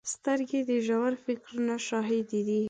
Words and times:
سترګې 0.13 0.59
د 0.69 0.71
ژور 0.87 1.13
فکرونو 1.25 1.75
شاهدې 1.87 2.41
دي 2.47 2.59